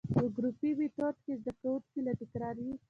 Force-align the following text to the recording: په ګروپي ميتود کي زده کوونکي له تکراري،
په 0.13 0.21
ګروپي 0.35 0.71
ميتود 0.79 1.15
کي 1.25 1.33
زده 1.39 1.53
کوونکي 1.61 1.99
له 2.05 2.13
تکراري، 2.19 2.69